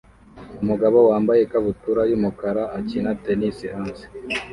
Umugabo 0.61 0.97
wambaye 1.09 1.39
ikabutura 1.43 2.01
yumukara 2.09 2.63
akina 2.77 3.11
tennis 3.23 3.57
hanze 3.73 4.05